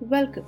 [0.00, 0.44] Welcome.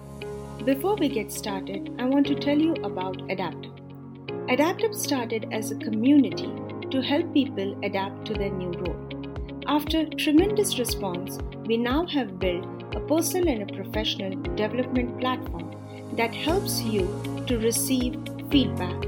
[0.67, 4.27] Before we get started, I want to tell you about adaptUp.
[4.47, 6.53] adaptUp started as a community
[6.91, 9.63] to help people adapt to their new role.
[9.67, 15.75] After tremendous response, we now have built a personal and a professional development platform
[16.13, 17.07] that helps you
[17.47, 18.21] to receive
[18.51, 19.03] feedback,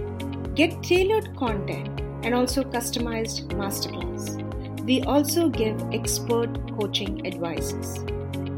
[0.54, 4.84] get tailored content, and also customized masterclass.
[4.86, 6.48] We also give expert
[6.78, 7.98] coaching advices.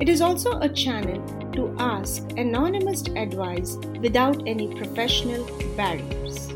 [0.02, 1.22] It is also a channel
[1.52, 5.44] to ask anonymous advice without any professional
[5.76, 6.48] barriers.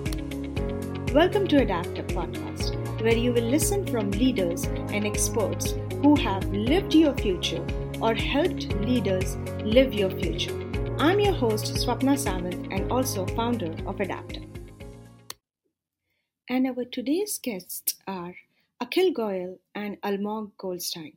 [1.15, 6.93] Welcome to adaptUp Podcast, where you will listen from leaders and experts who have lived
[6.93, 7.65] your future
[8.03, 10.59] or helped leaders live your future.
[10.99, 14.45] I'm your host, Swapna Savant, and also founder of adaptUp.
[16.49, 18.35] And our today's guests are
[18.83, 21.13] Akhil Goyal and Almog Goldstein.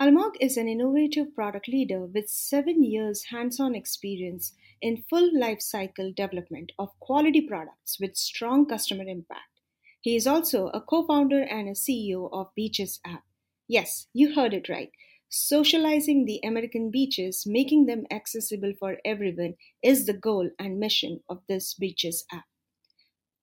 [0.00, 5.60] Almog is an innovative product leader with seven years hands on experience in full life
[5.60, 9.60] cycle development of quality products with strong customer impact.
[10.00, 13.22] He is also a co founder and a CEO of Beaches app.
[13.68, 14.90] Yes, you heard it right.
[15.28, 21.42] Socializing the American beaches, making them accessible for everyone, is the goal and mission of
[21.48, 22.44] this Beaches app.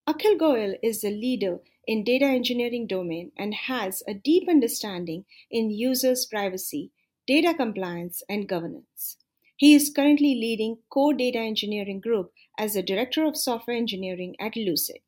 [0.09, 5.69] Akhil Goyal is a leader in data engineering domain and has a deep understanding in
[5.69, 6.89] users' privacy,
[7.27, 9.17] data compliance, and governance.
[9.55, 14.55] He is currently leading Core Data Engineering Group as the Director of Software Engineering at
[14.55, 15.01] Lucid.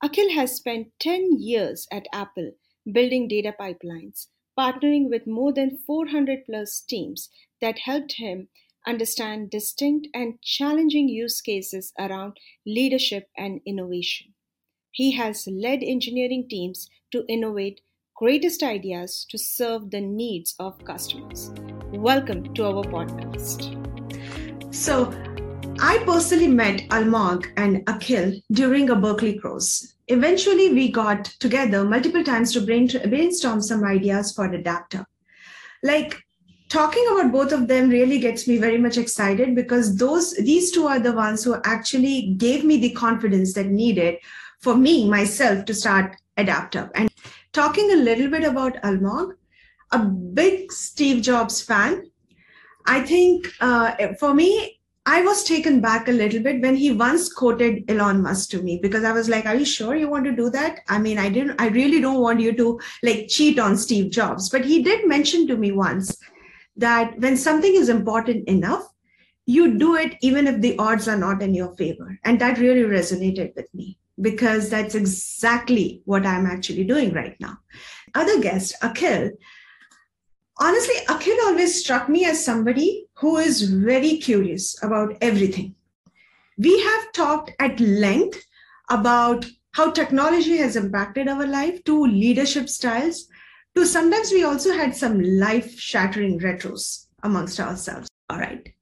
[0.00, 2.52] Akhil has spent 10 years at Apple
[2.92, 8.46] building data pipelines, partnering with more than 400 plus teams that helped him
[8.86, 14.32] understand distinct and challenging use cases around leadership and innovation.
[14.90, 17.82] He has led engineering teams to innovate
[18.16, 21.52] greatest ideas to serve the needs of customers.
[21.92, 23.76] Welcome to our podcast.
[24.74, 25.12] So,
[25.78, 29.94] I personally met Almog and Akhil during a Berkeley course.
[30.08, 35.06] Eventually, we got together multiple times to brainstorm some ideas for adaptUp.
[35.82, 36.22] Like
[36.70, 40.86] talking about both of them really gets me very much excited because those these two
[40.86, 44.16] are the ones who actually gave me the confidence that needed
[44.60, 46.90] for me myself to start adaptUp.
[46.94, 47.10] And
[47.52, 49.32] talking a little bit about Almog,
[49.90, 52.04] a big Steve Jobs fan.
[52.86, 57.32] I think uh, for me, I was taken back a little bit when he once
[57.32, 60.36] quoted Elon Musk to me because I was like, "Are you sure you want to
[60.36, 61.60] do that?" I mean, I didn't.
[61.60, 65.48] I really don't want you to like cheat on Steve Jobs, but he did mention
[65.48, 66.16] to me once
[66.80, 68.86] that when something is important enough,
[69.46, 72.82] you do it even if the odds are not in your favor, and that really
[72.82, 77.58] resonated with me because that's exactly what I'm actually doing right now.
[78.14, 79.30] Other guest, Akhil.
[80.58, 85.74] Honestly, Akhil always struck me as somebody who is very curious about everything.
[86.58, 88.44] We have talked at length
[88.90, 93.26] about how technology has impacted our life to leadership styles
[93.76, 98.08] to sometimes we also had some life shattering retros amongst ourselves.
[98.28, 98.72] All right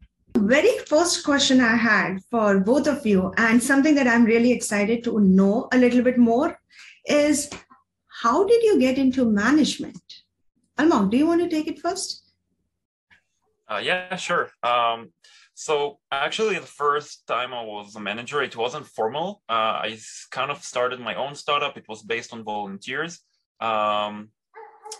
[0.48, 5.04] very first question I had for both of you, and something that I'm really excited
[5.04, 6.58] to know a little bit more,
[7.06, 7.50] is
[8.22, 10.02] how did you get into management?
[10.78, 12.24] Almog, do you want to take it first?
[13.68, 14.50] Uh, yeah, sure.
[14.62, 15.12] Um,
[15.54, 19.42] so actually, the first time I was a manager, it wasn't formal.
[19.48, 19.98] Uh, I
[20.30, 21.76] kind of started my own startup.
[21.76, 23.20] It was based on volunteers.
[23.60, 24.30] Um,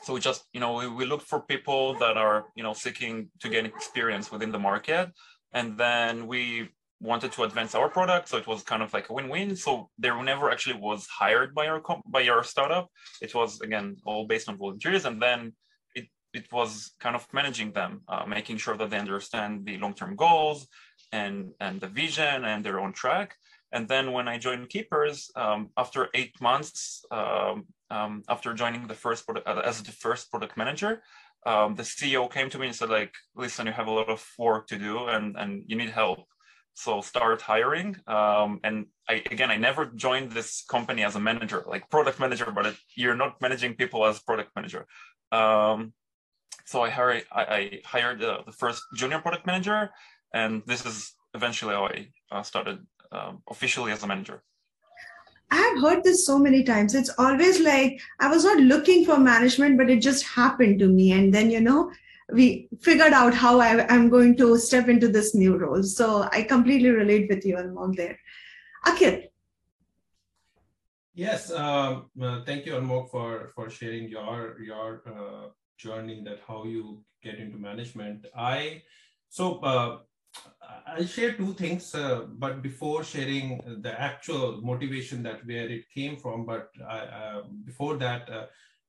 [0.03, 3.31] so we just you know we, we look for people that are you know seeking
[3.41, 5.10] to gain experience within the market.
[5.53, 6.69] And then we
[7.00, 8.28] wanted to advance our product.
[8.28, 9.56] So it was kind of like a win-win.
[9.56, 12.88] So there never actually was hired by our by our startup.
[13.22, 15.04] It was again all based on volunteers.
[15.04, 15.53] And then
[15.94, 20.16] it it was kind of managing them uh, making sure that they understand the long-term
[20.16, 20.66] goals
[21.12, 23.37] and and the vision and they're on track
[23.73, 28.95] and then when I joined Keepers, um, after eight months, um, um, after joining the
[28.95, 31.03] first product, uh, as the first product manager,
[31.47, 34.27] um, the CEO came to me and said, like, listen, you have a lot of
[34.39, 36.26] work to do and, and you need help.
[36.75, 37.97] So start hiring.
[38.06, 42.50] Um, and I, again, I never joined this company as a manager, like product manager,
[42.55, 44.87] but it, you're not managing people as product manager.
[45.32, 45.93] Um,
[46.65, 49.91] so I, hired, I, I hired uh, the first junior product manager,
[50.32, 52.79] and this is eventually how I uh, started
[53.12, 54.43] um, officially as a manager?
[55.50, 56.94] I have heard this so many times.
[56.94, 61.12] It's always like I was not looking for management, but it just happened to me.
[61.12, 61.90] And then, you know,
[62.31, 65.82] we figured out how I, am going to step into this new role.
[65.82, 68.19] So I completely relate with you, Almog, there.
[68.84, 69.25] Akhil.
[71.14, 76.64] Yes, uh, uh, thank you, Almog, for, for sharing your, your uh, journey that how
[76.64, 78.26] you get into management.
[78.37, 78.82] I,
[79.31, 79.99] so uh,
[80.99, 86.17] I'll share two things, uh, but before sharing the actual motivation that where it came
[86.17, 88.47] from, but I, uh, before that, uh,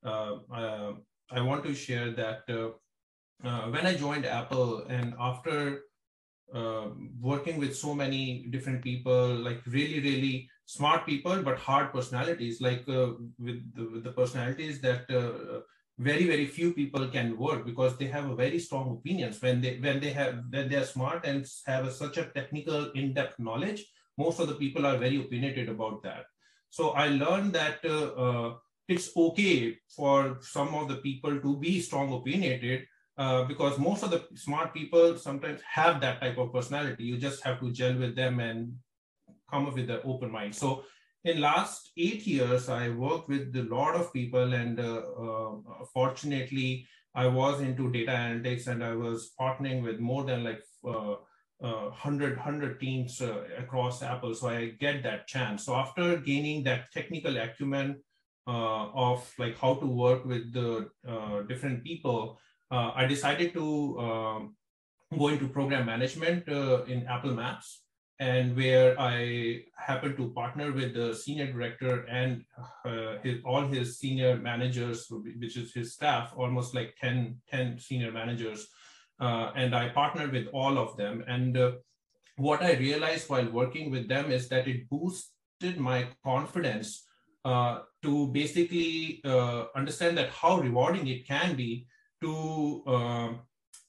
[0.07, 0.93] uh, uh
[1.31, 5.83] I want to share that uh, when I joined Apple and after
[7.21, 12.87] working with so many different people, like really, really smart people, but hard personalities, like
[12.87, 15.05] with the, with, the, personalities that
[15.99, 19.41] very very few people can work because they have a very strong opinions.
[19.41, 22.91] When they when they have when they are smart and have a, such a technical
[22.91, 23.85] in-depth knowledge
[24.19, 26.25] most of the people are very opinionated about that.
[26.77, 28.49] So i learned that uh, uh,
[28.93, 32.85] it's okay for some of the people to be strong opinionated
[33.17, 37.03] uh, because most of the smart people sometimes have that type of personality.
[37.03, 38.73] You just have to gel with them and
[39.51, 40.55] come up with an open mind.
[40.55, 40.83] So
[41.25, 45.51] in last eight years, I worked with a lot of people, and uh, uh,
[45.93, 51.15] fortunately, I was into data analytics, and I was partnering with more than like uh,
[51.59, 54.33] 100 uh, 100 teams uh, across Apple.
[54.33, 55.65] So I get that chance.
[55.65, 58.01] So after gaining that technical acumen
[58.47, 60.89] uh, of like how to work with the
[61.49, 62.39] different people,
[62.71, 64.55] I decided to um,
[65.17, 66.47] go into program management
[66.87, 67.81] in Apple Maps
[68.19, 72.43] and where I happened to partner with the senior director and
[72.85, 78.11] uh, his, all his senior managers, which is his staff, almost like 10, 10 senior
[78.11, 78.67] managers.
[79.21, 81.23] Uh, and I partnered with all of them.
[81.27, 81.71] And uh,
[82.35, 87.05] what I realized while working with them is that it boosted my confidence
[87.45, 91.87] uh, to basically uh, understand that how rewarding it can be
[92.21, 93.39] to, um,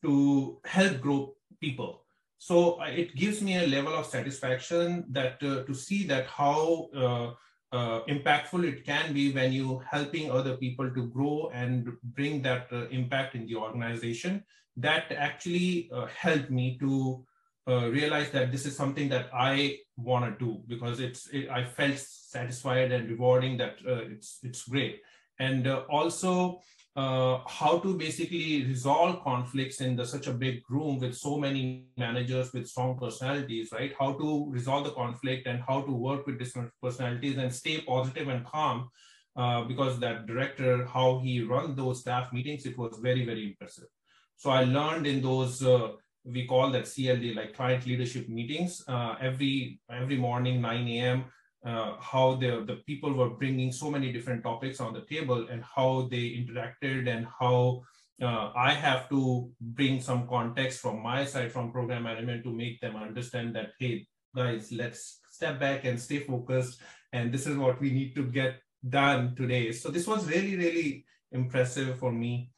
[0.03, 2.00] to help grow people
[2.41, 6.89] so uh, it gives me a level of satisfaction that uh, to see that how
[6.97, 7.33] uh,
[7.71, 12.67] uh, impactful it can be when you helping other people to grow and bring that
[12.73, 14.43] uh, impact in the organization.
[14.79, 17.27] That actually uh, helped me to
[17.67, 21.99] realize that this is something that I want to do because it's it, I felt
[21.99, 25.03] satisfied and rewarding that it's it's great.
[25.39, 26.63] And also
[27.01, 31.87] uh, how to basically resolve conflicts in the, such a big room with so many
[31.97, 33.93] managers with strong personalities, right?
[33.99, 38.29] How to resolve the conflict and how to work with different personalities and stay positive
[38.29, 38.91] and calm.
[39.37, 43.91] Uh, because that director, how he run those staff meetings, it was very, very impressive.
[44.37, 45.93] So I learned in those, uh,
[46.25, 51.25] we call that CLD, like client leadership meetings, uh, every every morning, 9 a.m
[51.65, 55.63] uh, how the, the people were bringing so many different topics on the table and
[55.63, 57.83] how they interacted and how
[58.23, 62.81] uh, I have to bring some context from my side from program management to make
[62.81, 66.81] them understand that, hey, guys, let's step back and stay focused.
[67.13, 69.73] And this is what we need to get done today.
[69.73, 72.51] So this was really, really impressive for me.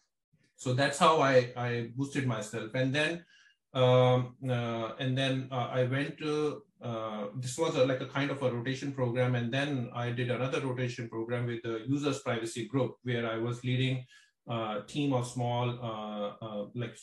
[0.56, 2.70] So that's how I, I boosted myself.
[2.74, 3.24] And then
[3.74, 8.30] um, uh, and then uh, I went to uh, this was a, like a kind
[8.30, 9.34] of a rotation program.
[9.34, 13.62] And then I did another rotation program with the users privacy group where I was
[13.64, 14.04] leading
[14.48, 16.96] a team of small, uh, uh, like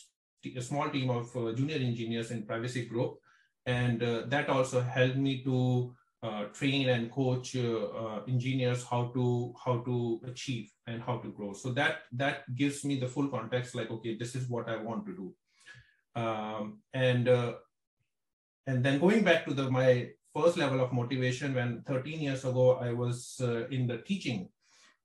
[0.54, 3.14] a small team of uh, junior engineers in privacy group.
[3.66, 5.94] And that also helped me to
[6.52, 7.56] train and coach
[8.28, 11.52] engineers how to how to achieve and how to grow.
[11.52, 15.06] So that that gives me the full context like, okay, this is what I want
[15.06, 15.34] to do.
[16.14, 17.28] Um, and
[18.66, 22.76] and then going back to the my first level of motivation when 13 years ago
[22.76, 24.48] I was uh, in the teaching.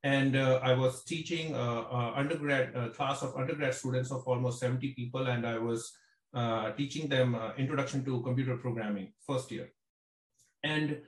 [0.04, 4.60] And uh, I was teaching a, uh undergrad a class of undergrad students of almost
[4.60, 5.92] 70 people and I was
[6.34, 9.72] uh, teaching them uh, introduction to computer programming first year.
[10.62, 10.98] And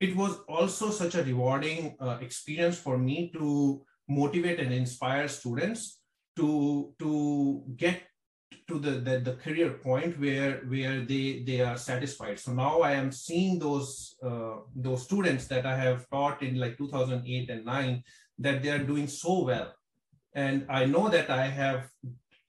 [0.00, 6.00] it was also such a rewarding experience for me to motivate and inspire students
[6.36, 8.02] to to get
[8.70, 12.92] to the, the, the career point where where they they are satisfied so now i
[12.92, 18.02] am seeing those uh, those students that i have taught in like 2008 and 9
[18.38, 19.72] that they are doing so well
[20.34, 21.88] and i know that i have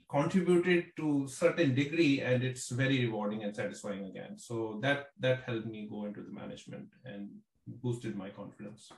[0.10, 5.68] contributed to certain degree and it's very rewarding and satisfying again so that that helped
[5.68, 7.30] me go into the management and
[7.84, 8.92] boosted my confidence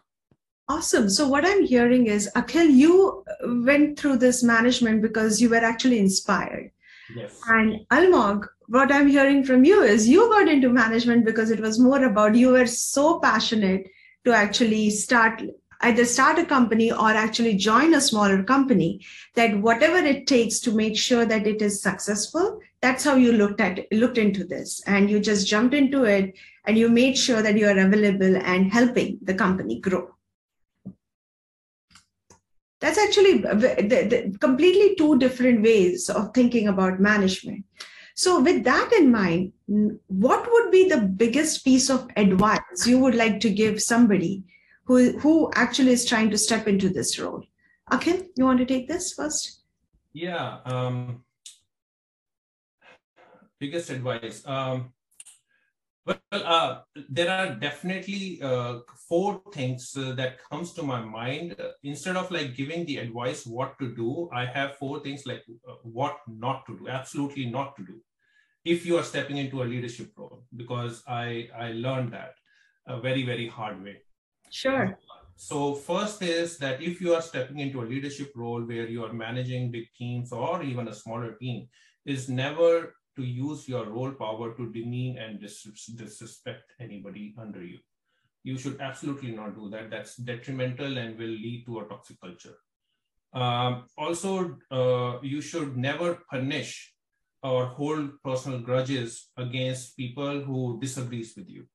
[0.70, 1.10] Awesome.
[1.10, 3.26] So, what I'm hearing is, Akhil, you
[3.66, 6.72] went through this management because you were actually inspired.
[7.16, 7.40] Yes.
[7.48, 11.80] And Almog, what I'm hearing from you is you got into management because it was
[11.80, 13.88] more about you were so passionate
[14.26, 15.42] to actually start
[15.82, 19.06] either start a company or actually join a smaller company
[19.36, 23.60] that whatever it takes to make sure that it is successful that's how you looked
[23.60, 26.34] at looked into this and you just jumped into it
[26.66, 30.13] and you made sure that you are available and helping the company grow
[32.84, 33.40] that's actually
[34.40, 37.64] completely two different ways of thinking about management.
[38.14, 39.54] So, with that in mind,
[40.08, 44.44] what would be the biggest piece of advice you would like to give somebody
[44.84, 47.46] who, who actually is trying to step into this role?
[47.90, 49.62] Akhil, you want to take this first?
[50.12, 50.58] Yeah.
[50.66, 51.24] Um,
[53.60, 54.46] biggest advice.
[54.46, 54.92] Um,
[56.06, 61.56] well, uh, there are definitely uh, four things uh, that comes to my mind.
[61.84, 65.74] Instead of like giving the advice what to do, I have four things like uh,
[65.84, 66.88] what not to do.
[66.88, 68.02] Absolutely not to do.
[68.66, 72.36] If you are stepping into a leadership role, because I I learned that
[72.88, 73.98] a very very hard way.
[74.50, 74.98] Sure.
[75.36, 79.14] So first is that if you are stepping into a leadership role where you are
[79.14, 81.68] managing big teams or even a smaller team,
[82.06, 85.64] is never to use your role power to demean and dis-
[85.96, 87.80] disrespect anybody under you.
[88.44, 89.90] You should absolutely not do that.
[89.90, 92.56] That's detrimental and will lead to a toxic culture.
[93.34, 96.94] Um, also, uh, you should never punish
[97.42, 101.66] or hold personal grudges against people who disagrees with you.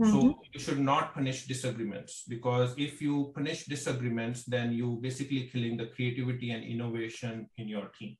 [0.00, 0.12] Mm-hmm.
[0.12, 5.76] So you should not punish disagreements because if you punish disagreements, then you basically killing
[5.76, 8.16] the creativity and innovation in your team.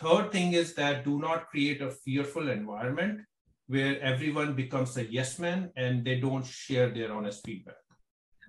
[0.00, 3.20] Third thing is that do not create a fearful environment
[3.66, 7.76] where everyone becomes a yes man and they don't share their honest feedback.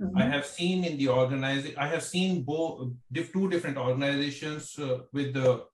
[0.01, 0.17] Mm-hmm.
[0.17, 5.34] I have seen in the organizing, I have seen both two different organizations uh, with
[5.34, 5.65] the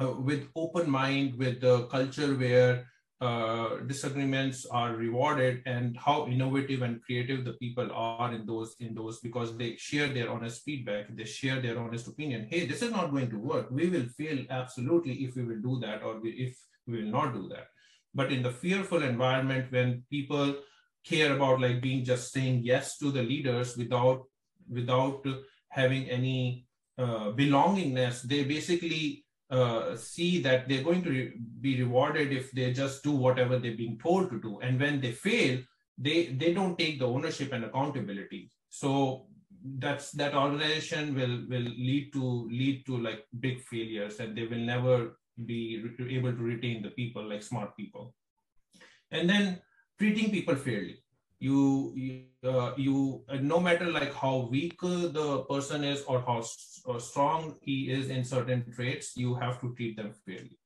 [0.00, 2.86] uh, with open mind, with the culture where
[3.20, 8.94] uh, disagreements are rewarded and how innovative and creative the people are in those in
[8.94, 12.46] those because they share their honest feedback they share their honest opinion.
[12.48, 13.70] Hey this is not going to work.
[13.70, 17.46] We will fail absolutely if we will do that or if we will not do
[17.48, 17.66] that.
[18.14, 20.56] But in the fearful environment when people
[21.04, 24.24] care about like being just saying yes to the leaders without
[24.68, 25.26] without
[25.68, 26.66] having any
[26.98, 32.72] uh, belongingness they basically uh, see that they're going to re- be rewarded if they
[32.72, 34.60] just do whatever they're being told to do.
[34.60, 35.58] And when they fail
[36.00, 38.50] they they don't take the ownership and accountability.
[38.68, 39.26] So
[39.78, 44.64] that's that organization will will lead to lead to like big failures and they will
[44.74, 48.14] never be re- able to retain the people like smart people.
[49.10, 49.60] And then
[49.98, 51.02] treating people fairly
[51.40, 56.20] you you, uh, you uh, no matter like how weak uh, the person is or
[56.20, 56.38] how
[56.88, 60.58] uh, strong he is in certain traits you have to treat them fairly.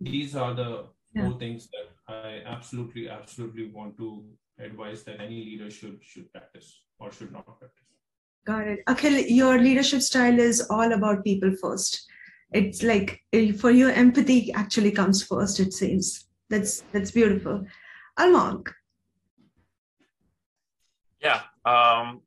[0.00, 1.28] These are the yeah.
[1.28, 4.24] four things that i absolutely absolutely want to
[4.58, 7.84] advise that any leader should should practice or should not practice.
[8.46, 8.80] Got it.
[8.86, 12.06] Akhil your leadership style is all about people first.
[12.52, 16.26] It's like eh, for you empathy actually comes first it seems.
[16.48, 17.66] That's that's beautiful.
[18.18, 18.72] Almog.
[21.64, 22.20] Um,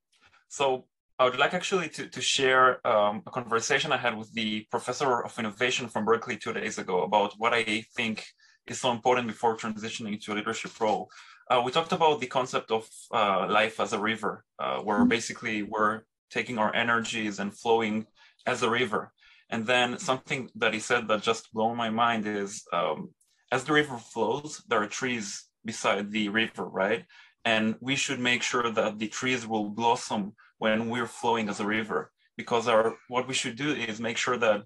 [0.47, 0.85] so
[1.19, 5.23] I would like actually to, to share um, a conversation I had with the professor
[5.23, 8.25] of innovation from Berkeley two days ago about what I think
[8.67, 11.09] is so important before transitioning to a leadership role.
[11.49, 15.07] Uh, we talked about the concept of uh, life as a river, uh, where mm-hmm.
[15.07, 18.05] basically we're taking our energies and flowing
[18.45, 19.11] as a river.
[19.49, 23.09] And then something that he said that just blew my mind is um,
[23.51, 27.05] as the river flows, there are trees beside the river, right?
[27.53, 30.21] And we should make sure that the trees will blossom
[30.63, 31.99] when we're flowing as a river.
[32.39, 34.59] Because our what we should do is make sure that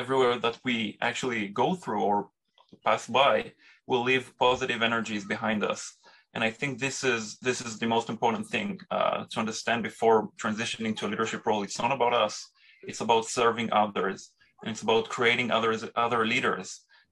[0.00, 0.76] everywhere that we
[1.08, 2.18] actually go through or
[2.86, 3.34] pass by
[3.88, 5.80] will leave positive energies behind us.
[6.34, 10.18] And i think this is this is the most important thing uh, to understand before
[10.42, 11.62] transitioning to a leadership role.
[11.66, 12.34] It's not about us.
[12.88, 14.20] It's about serving others.
[14.60, 16.68] And it's about creating others other leaders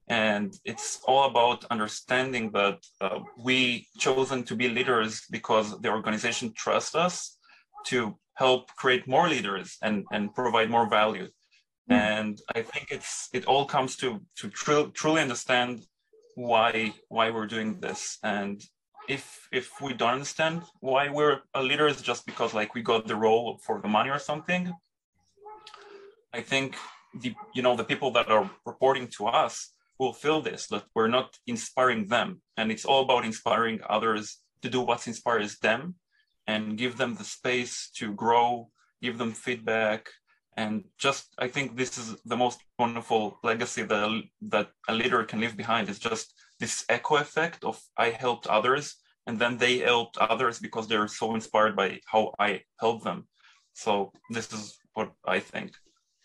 [0.09, 6.53] and it's all about understanding that uh, we chosen to be leaders because the organization
[6.55, 7.37] trusts us
[7.87, 11.29] to help create more leaders and, and provide more value.
[11.91, 11.95] Mm.
[11.95, 15.85] And I think it's it all comes to to tr- truly understand
[16.35, 18.19] why why we're doing this.
[18.23, 18.63] And
[19.09, 23.07] if if we don't understand why we're a leader, it's just because like we got
[23.07, 24.73] the role for the money or something.
[26.33, 26.77] I think
[27.23, 31.37] the you know the people that are reporting to us fulfill this, that we're not
[31.47, 32.41] inspiring them.
[32.57, 35.97] And it's all about inspiring others to do what inspires them
[36.47, 38.71] and give them the space to grow,
[39.03, 40.09] give them feedback.
[40.57, 44.23] And just, I think this is the most wonderful legacy that
[44.55, 48.97] that a leader can leave behind is just this echo effect of I helped others
[49.27, 53.29] and then they helped others because they're so inspired by how I helped them.
[53.75, 55.73] So this is what I think.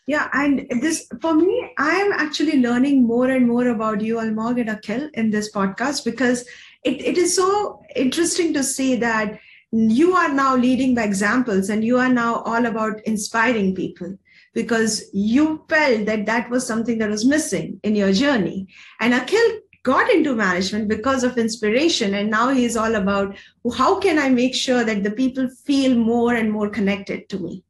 [0.05, 4.59] Yeah, and this for me, I am actually learning more and more about you, Almog
[4.59, 6.45] and Akhil, in this podcast because
[6.83, 9.39] it, it is so interesting to see that
[9.71, 14.17] you are now leading by examples and you are now all about inspiring people.
[14.53, 18.67] because you felt that that was something that was missing in your journey.
[18.99, 22.13] And Akhil got into management because of inspiration.
[22.13, 23.35] And now he's all about
[23.75, 27.63] how can I make sure that the people feel more and more connected to me.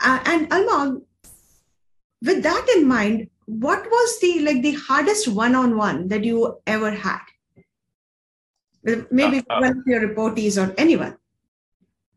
[0.00, 1.02] Uh, and Almog,
[2.26, 7.22] with that in mind, what was the like the hardest one-on-one that you ever had?
[9.10, 11.16] Maybe uh, uh, one of your reportees or anyone.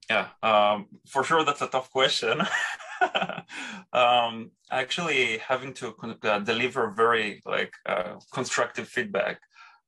[0.09, 2.41] Yeah, um, for sure that's a tough question.
[3.93, 9.39] um, actually, having to uh, deliver very like uh, constructive feedback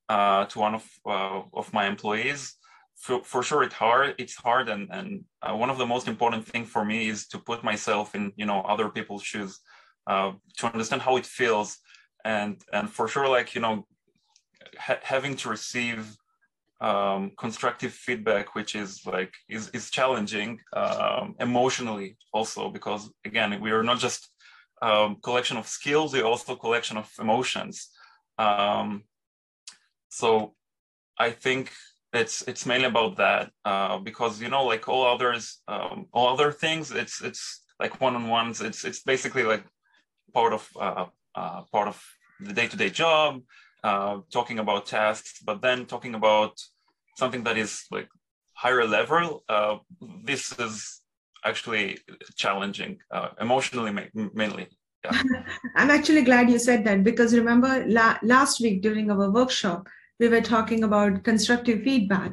[0.09, 2.55] uh, to one of uh, of my employees,
[2.95, 4.15] for, for sure it's hard.
[4.19, 7.39] It's hard, and and uh, one of the most important thing for me is to
[7.39, 9.59] put myself in you know other people's shoes,
[10.07, 11.77] uh, to understand how it feels,
[12.25, 13.85] and and for sure like you know
[14.77, 16.15] ha- having to receive
[16.81, 23.71] um, constructive feedback, which is like is, is challenging um, emotionally also because again we
[23.71, 24.29] are not just
[24.81, 27.89] um, collection of skills, we're also collection of emotions.
[28.39, 29.03] Um,
[30.09, 30.55] so
[31.19, 31.71] I think
[32.13, 36.51] it's it's mainly about that uh, because you know like all others um, all other
[36.51, 39.63] things it's it's like one on ones it's it's basically like
[40.33, 42.03] part of uh, uh, part of
[42.39, 43.41] the day to day job
[43.83, 46.53] uh, talking about tasks, but then talking about
[47.17, 48.09] something that is like
[48.53, 49.43] higher level,
[50.23, 51.01] this is
[51.43, 51.97] actually
[52.35, 52.99] challenging
[53.39, 53.91] emotionally
[54.33, 54.67] mainly.
[55.03, 55.21] Yeah.
[55.75, 59.87] I'm actually glad you said that because remember la- last week during our workshop,
[60.19, 62.31] we were talking about constructive feedback.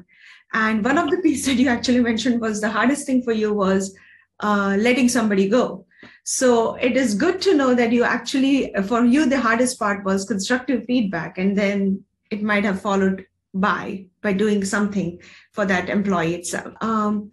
[0.53, 3.53] And one of the pieces that you actually mentioned was the hardest thing for you
[3.53, 3.97] was
[4.41, 5.87] uh, letting somebody go.
[6.31, 10.27] So it is good to know that you actually, for you, the hardest part was
[10.27, 16.35] constructive feedback, and then it might have followed by by doing something for that employee
[16.35, 16.75] itself.
[16.83, 17.31] Um,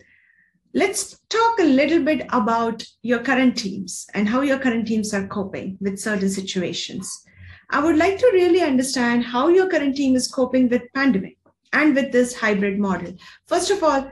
[0.73, 5.27] let's talk a little bit about your current teams and how your current teams are
[5.27, 7.21] coping with certain situations.
[7.71, 11.37] I would like to really understand how your current team is coping with pandemic
[11.73, 13.13] and with this hybrid model.
[13.45, 14.09] First of all,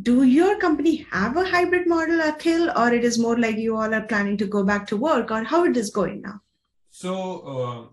[0.00, 3.94] do your company have a hybrid model, Akhil, or it is more like you all
[3.94, 6.40] are planning to go back to work, or how it is going now?
[6.90, 7.92] So,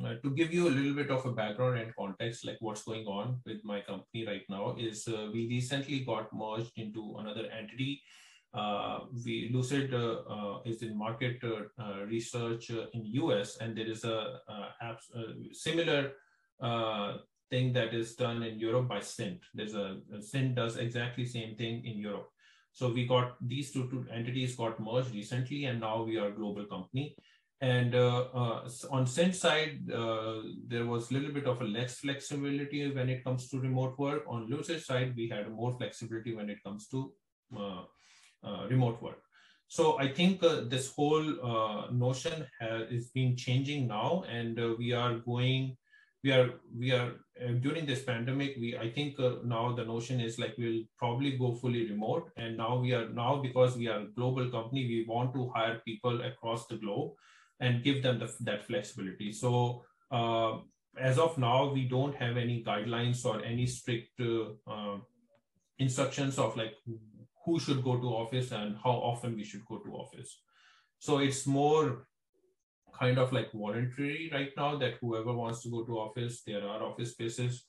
[0.00, 2.82] uh, uh, to give you a little bit of a background and context, like what's
[2.82, 7.48] going on with my company right now, is uh, we recently got merged into another
[7.56, 8.02] entity.
[8.52, 11.42] Uh, we Lucid uh, uh, is in market
[12.06, 14.96] research in US, and there is a, a
[15.52, 16.12] similar
[17.50, 19.40] thing that is done in Europe by Cint.
[19.54, 22.28] There's a, a does exactly same thing in Europe.
[22.72, 26.34] So we got these two, two entities got merged recently, and now we are a
[26.34, 27.16] global company.
[27.62, 32.00] And uh, uh, on Cint side, uh, there was a little bit of a less
[32.00, 34.24] flexibility when it comes to remote work.
[34.28, 37.12] On Lucid side, we had more flexibility when it comes to
[37.56, 37.82] uh,
[38.44, 39.22] uh, remote work.
[39.68, 45.14] So I think uh, this whole notion has, is being changing now, and we are
[45.18, 45.76] going
[46.26, 46.50] we are
[46.82, 47.08] we are
[47.44, 51.32] uh, during this pandemic we i think uh, now the notion is like we'll probably
[51.42, 52.30] go fully remote.
[52.36, 55.80] And now we are now because we are a global company we want to hire
[55.84, 57.12] people across the globe
[57.60, 59.32] and give them the, that flexibility.
[59.32, 60.58] So uh,
[60.98, 64.98] as of now we don't have any guidelines or any strict uh, uh,
[65.78, 66.74] instructions of like
[67.44, 70.40] who should go to office and how often we should go to office.
[70.98, 72.06] So it's more
[72.98, 76.82] kind of like voluntary right now that whoever wants to go to office, there are
[76.82, 77.64] office spaces.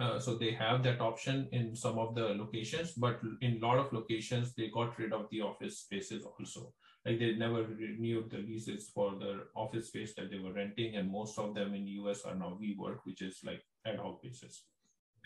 [0.00, 3.78] Uh, so they have that option in some of the locations, but in a lot
[3.78, 6.72] of locations, they got rid of the office spaces also.
[7.04, 11.10] Like they never renewed the leases for the office space that they were renting, and
[11.10, 14.64] most of them in the US are now WeWork, which is like ad hoc basis.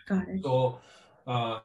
[0.09, 0.43] Got it.
[0.43, 0.81] So
[1.27, 1.61] uh,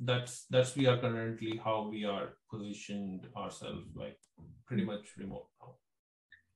[0.00, 4.18] that's that's we are currently how we are positioned ourselves, like
[4.66, 5.76] pretty much remote now.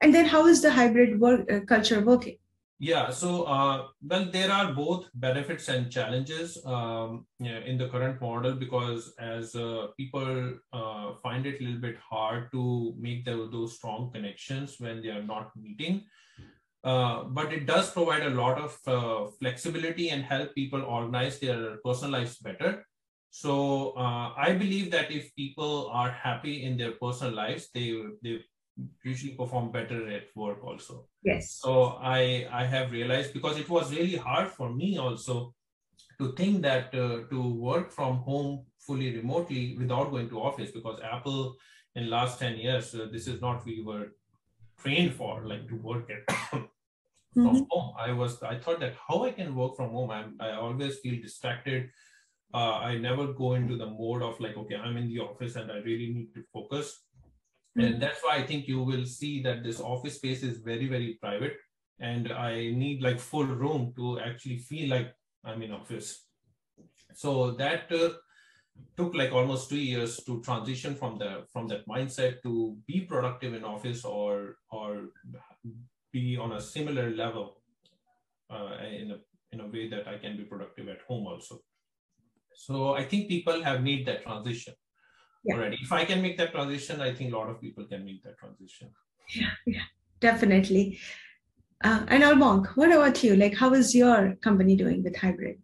[0.01, 2.37] And then how is the hybrid work uh, culture working?
[2.81, 8.21] Yeah, so uh, well, there are both benefits and challenges um, yeah, in the current
[8.21, 13.49] model because as uh, people uh, find it a little bit hard to make the,
[13.51, 16.05] those strong connections when they are not meeting.
[16.85, 21.79] Uh, but it does provide a lot of uh, flexibility and help people organize their
[21.85, 22.87] personal lives better.
[23.31, 28.45] So uh, I believe that if people are happy in their personal lives, they they
[29.05, 31.07] usually perform better at work also.
[31.23, 31.59] Yes.
[31.63, 35.55] So i i have realized because it was really hard for me also
[36.21, 41.01] to think that uh, to work from home fully remotely without going to office because
[41.13, 41.57] apple
[41.95, 44.07] in last 10 years uh, this is not we were
[44.83, 46.69] trained for like to work at from
[47.37, 47.63] mm-hmm.
[47.71, 47.95] home.
[47.99, 50.11] I was i thought that how i can work from home?
[50.11, 51.91] I'm, i always feel distracted.
[52.55, 55.71] Uh, i never go into the mode of like okay i'm in the office and
[55.71, 57.03] i really need to focus
[57.77, 61.19] and that's why i think you will see that this office space is very very
[61.21, 61.57] private.
[62.01, 62.53] And i
[62.83, 65.13] need like full room to actually feel like
[65.45, 66.27] i'm in office.
[67.15, 68.11] So that uh,
[68.97, 73.55] took like almost two years to transition from the from that mindset to be productive
[73.55, 75.11] in office or or
[76.13, 77.61] be on a similar level
[78.51, 79.19] uh, in a
[79.53, 81.61] in a way that I can be productive at home also.
[82.55, 84.75] So I think people have made that transition
[85.45, 85.55] yeah.
[85.55, 85.79] already.
[85.81, 88.39] If I can make that transition, I think a lot of people can make that
[88.39, 88.89] transition.
[89.35, 89.89] Yeah, yeah,
[90.21, 90.99] definitely.
[91.85, 93.37] Uh, and Almog, what about you?
[93.37, 95.59] Like, how is your company doing with hybrid?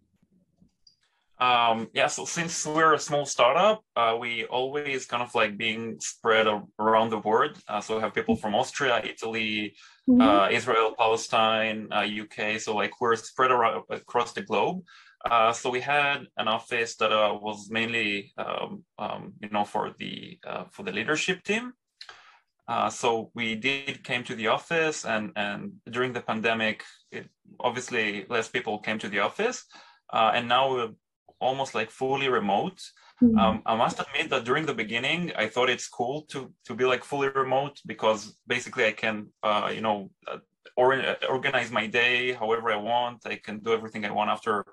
[1.41, 5.99] Um, yeah, so since we're a small startup, uh, we always kind of like being
[6.01, 6.47] spread
[6.79, 7.59] around the world.
[7.67, 9.75] Uh, so we have people from Austria, Italy,
[10.09, 10.21] mm-hmm.
[10.21, 12.39] uh, Israel, Palestine, UK.
[12.39, 14.85] Uh, so like we're spread around across the globe.
[15.31, 19.95] Uh, so we had an office that uh, was mainly, um, um, you know, for
[19.99, 20.39] the
[20.71, 21.73] for the leadership team.
[22.91, 27.29] so we did came to the office, and and during the pandemic, it,
[27.61, 29.65] obviously less people came to the office.
[30.13, 30.91] Uh, and now we're
[31.41, 32.81] almost like fully remote.
[33.23, 33.39] Mm-hmm.
[33.39, 36.85] Um, I must admit that during the beginning, I thought it's cool to to be
[36.85, 40.39] like fully remote because basically I can, uh, you know, uh,
[40.77, 43.27] or, uh, organize my day however I want.
[43.27, 44.67] I can do everything I want after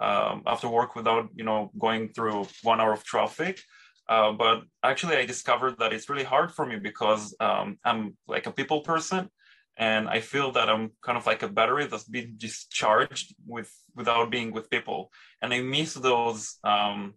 [0.00, 3.60] um, after work without you know going through one hour of traffic.
[4.06, 8.46] Uh, but actually, I discovered that it's really hard for me because um, I'm like
[8.46, 9.30] a people person,
[9.76, 14.30] and i feel that i'm kind of like a battery that's been discharged with without
[14.30, 15.10] being with people
[15.42, 17.14] and i miss those um,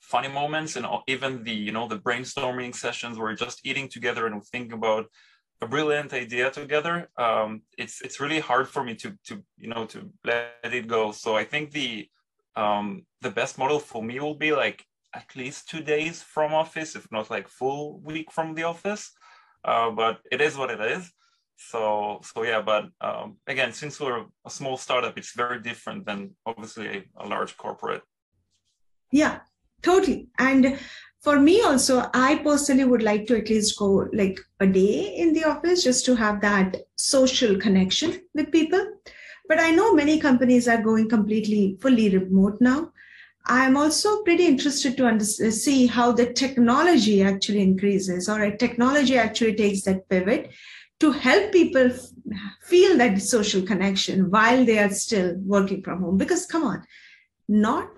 [0.00, 4.26] funny moments and even the you know the brainstorming sessions where we're just eating together
[4.26, 5.06] and we think about
[5.62, 7.08] a brilliant idea together.
[7.16, 11.12] Um, it's it's really hard for me to to you know to let it go.
[11.12, 12.08] So i think the
[12.56, 16.96] um, the best model for me will be like at least two days from office
[16.96, 19.12] if not like full week from the office.
[19.64, 21.12] Uh, but it is what it is.
[21.56, 26.18] So so yeah but um, again since we're a small startup it's very different than
[26.44, 28.02] obviously a, a large corporate.
[29.12, 29.38] Yeah
[29.82, 30.28] totally.
[30.38, 30.78] And
[31.22, 35.32] for me also i personally would like to at least go like a day in
[35.32, 38.84] the office just to have that social connection with people
[39.48, 42.90] but i know many companies are going completely fully remote now
[43.46, 49.16] i'm also pretty interested to under- uh, see how the technology actually increases or technology
[49.16, 50.50] actually takes that pivot
[51.02, 51.90] to help people
[52.62, 56.16] feel that social connection while they are still working from home.
[56.16, 56.84] Because come on,
[57.48, 57.88] not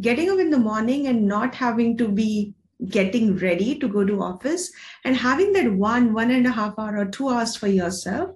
[0.00, 2.54] getting up in the morning and not having to be
[2.88, 4.72] getting ready to go to office
[5.04, 8.30] and having that one one and a half hour or two hours for yourself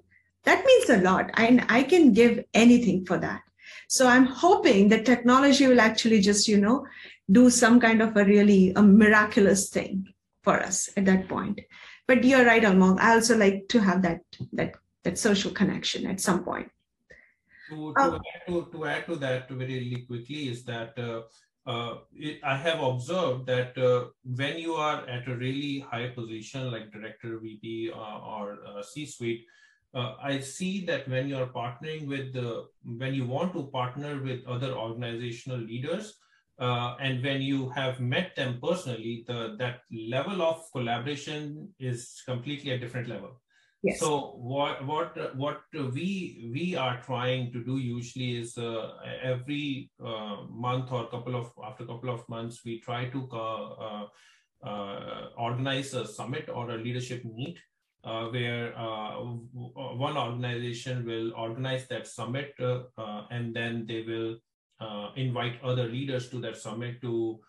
[0.47, 1.29] that means a lot.
[1.33, 3.41] And i can give anything for that.
[3.87, 6.85] So i'm hoping that technology will actually just you know
[7.39, 10.07] do some kind of a really a miraculous thing
[10.43, 11.59] for us at that point.
[12.07, 12.99] But you're right almog.
[12.99, 14.21] I also like to have that
[14.53, 16.71] that that social connection at some point.
[17.69, 21.23] To, to, add, to, to add to that very really quickly is that uh,
[21.67, 26.71] uh, it, I have observed that uh, when you are at a really high position
[26.71, 29.45] like director, VP, uh, or uh, C-suite,
[29.93, 34.45] I see that when you are partnering with the, when you want to partner with
[34.45, 36.19] other organizational leaders,
[36.59, 42.71] uh, and when you have met them personally, the that level of collaboration is completely
[42.71, 43.39] a different level.
[43.83, 43.99] Yes.
[43.99, 50.43] So what what what we we are trying to do usually is uh, every uh,
[50.49, 54.07] month or couple of after couple of months we try to uh,
[54.65, 57.59] uh, organize a summit or a leadership meet
[58.03, 62.53] uh, where uh, one organization will organize that summit
[63.29, 64.37] and then they will
[64.79, 67.45] uh, invite other leaders to that summit to uh,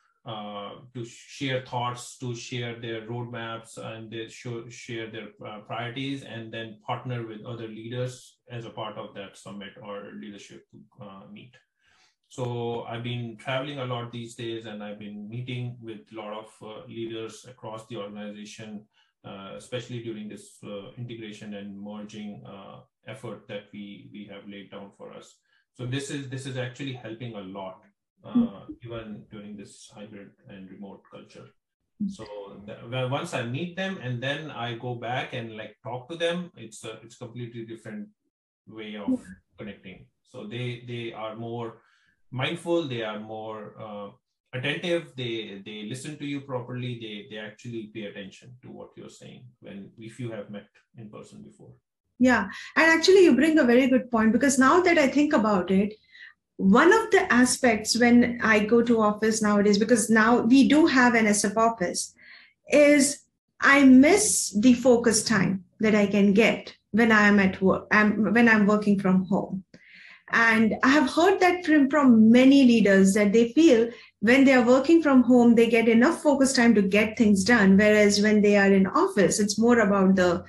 [0.94, 6.52] to share thoughts, to share their roadmaps, and they show, share their uh, priorities, and
[6.52, 10.66] then partner with other leaders as a part of that summit or leadership
[11.00, 11.54] uh, meet.
[12.28, 16.32] So I've been traveling a lot these days, and I've been meeting with a lot
[16.34, 18.84] of uh, leaders across the organization,
[19.24, 20.58] uh, especially during this
[20.98, 22.44] integration and merging
[23.06, 25.36] effort that we we have laid down for us.
[25.72, 27.80] So this is this is actually helping a lot,
[28.24, 28.72] uh, hmm.
[28.84, 31.46] even during this hybrid and remote culture.
[32.00, 32.08] Hmm.
[32.08, 32.26] So
[33.10, 36.84] once I meet them and then I go back and like talk to them, it's
[36.84, 38.08] a it's completely different
[38.66, 39.32] way of hmm.
[39.58, 40.06] connecting.
[40.22, 41.82] So they they are more
[42.30, 42.88] mindful.
[42.88, 44.08] They are more uh,
[44.52, 45.12] attentive.
[45.16, 46.98] They they listen to you properly.
[47.00, 51.08] They they actually pay attention to what you're saying when if you have met in
[51.10, 51.72] person before.
[52.18, 52.48] Yeah.
[52.76, 55.94] And actually, you bring a very good point because now that I think about it,
[56.58, 61.14] one of the aspects when I go to office nowadays, because now we do have
[61.14, 62.12] an SF office,
[62.70, 63.20] is
[63.60, 68.34] I miss the focus time that I can get when I am at work, I'm,
[68.34, 69.64] when I'm working from home.
[70.32, 73.88] And I have heard that from, from many leaders that they feel
[74.20, 77.76] when they are working from home, they get enough focus time to get things done.
[77.76, 80.44] Whereas when they are in office, it's more about the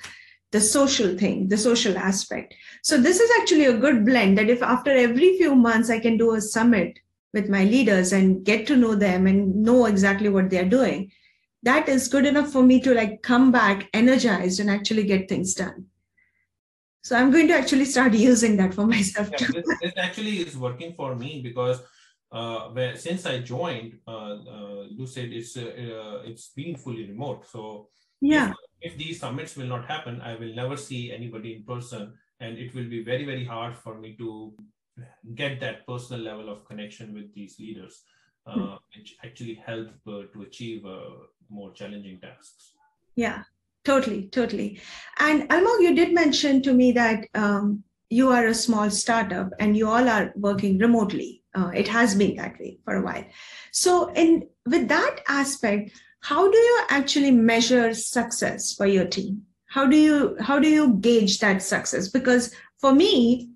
[0.52, 2.56] the social thing, the social aspect.
[2.84, 6.18] So this is actually a good blend that if after every few months I can
[6.18, 7.00] do a summit
[7.34, 11.12] with my leaders and get to know them and know exactly what they're doing,
[11.64, 15.54] that is good enough for me to like come back energized and actually get things
[15.54, 15.86] done.
[17.04, 19.54] So I'm going to actually start using that for myself yeah, too.
[19.54, 21.82] This, this, actually is working for me because
[22.32, 27.08] uh, where, since I joined, uh, uh, you said it's uh, uh, it's been fully
[27.08, 27.48] remote.
[27.48, 27.90] So
[28.22, 32.14] yeah, if, if these summits will not happen, I will never see anybody in person,
[32.40, 34.54] and it will be very very hard for me to
[35.36, 38.04] get that personal level of connection with these leaders,
[38.46, 38.76] uh, hmm.
[38.96, 40.84] which actually help to achieve
[41.50, 42.74] more challenging tasks.
[43.16, 43.44] Yeah,
[43.86, 44.80] Totally, totally.
[45.20, 49.78] And Almog, you did mention to me that um, you are a small startup and
[49.78, 51.44] you all are working remotely.
[51.56, 53.26] Uh, it has been that way for a while.
[53.72, 59.44] So, in with that aspect, how do you actually measure success for your team?
[59.68, 62.08] How do you how do you gauge that success?
[62.08, 63.50] Because for me,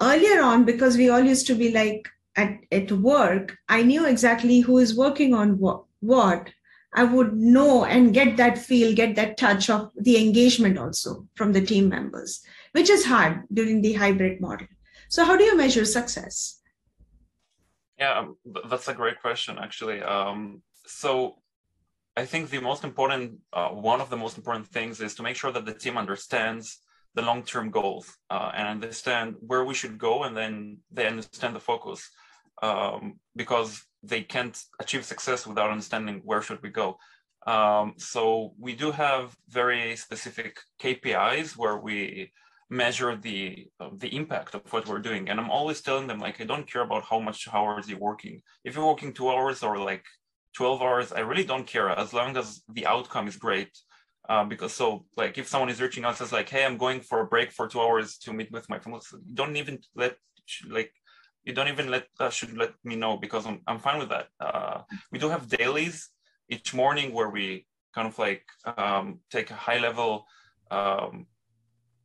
[0.00, 4.60] earlier on, because we all used to be like at, at work, I knew exactly
[4.60, 6.50] who is working on what, what
[6.94, 11.52] I would know and get that feel, get that touch of the engagement also from
[11.52, 14.66] the team members, which is hard during the hybrid model.
[15.08, 16.60] So, how do you measure success?
[17.98, 18.36] Yeah, um,
[18.68, 20.02] that's a great question, actually.
[20.02, 21.36] Um, so,
[22.16, 25.36] I think the most important, uh, one of the most important things is to make
[25.36, 26.78] sure that the team understands
[27.14, 31.54] the long term goals uh, and understand where we should go, and then they understand
[31.54, 32.08] the focus.
[32.62, 36.98] Um, because they can't achieve success without understanding where should we go.
[37.46, 42.30] Um, so we do have very specific KPIs where we
[42.70, 45.28] measure the uh, the impact of what we're doing.
[45.28, 48.42] And I'm always telling them like I don't care about how much hours you're working.
[48.64, 50.04] If you're working two hours or like
[50.54, 53.70] 12 hours, I really don't care as long as the outcome is great.
[54.28, 57.22] Uh, because so like if someone is reaching out says like hey i'm going for
[57.22, 59.00] a break for two hours to meet with my family
[59.34, 60.14] don't even let
[60.68, 60.92] like
[61.44, 64.28] you don't even let uh, should let me know because I'm, I'm fine with that.
[64.38, 66.10] Uh, we do have dailies
[66.48, 68.44] each morning where we kind of like
[68.76, 70.26] um, take a high level
[70.70, 71.26] um,